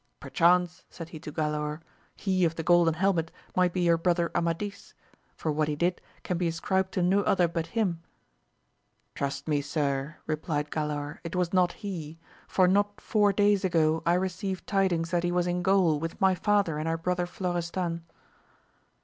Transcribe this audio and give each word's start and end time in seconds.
Perchance, 0.19 0.83
said 0.89 1.09
he 1.09 1.19
to 1.19 1.31
Galaor, 1.31 1.79
he 2.15 2.43
of 2.43 2.55
the 2.55 2.63
golden 2.63 2.95
helmet 2.95 3.31
might 3.55 3.71
be 3.71 3.81
your 3.81 3.99
brother 3.99 4.31
Amadis, 4.33 4.95
for 5.35 5.51
what 5.51 5.67
he 5.67 5.75
did 5.75 6.01
can 6.23 6.39
be 6.39 6.47
ascribed 6.47 6.91
to 6.93 7.03
no 7.03 7.21
other 7.21 7.47
but 7.47 7.67
him. 7.77 8.01
Trust 9.13 9.47
me 9.47 9.61
sir, 9.61 10.15
re 10.25 10.37
plied 10.37 10.71
Galaor, 10.71 11.19
it 11.23 11.35
was 11.35 11.53
not 11.53 11.73
he; 11.73 12.17
for 12.47 12.67
not 12.67 12.99
four 12.99 13.31
days 13.31 13.63
ago 13.63 14.01
I 14.03 14.15
received 14.15 14.65
tidings 14.65 15.11
that 15.11 15.23
he 15.23 15.31
was 15.31 15.45
in 15.45 15.61
Gaul 15.61 15.99
with 15.99 16.19
my 16.19 16.33
father 16.33 16.79
and 16.79 16.89
our 16.89 16.97
brother 16.97 17.27
Florestan. 17.27 18.01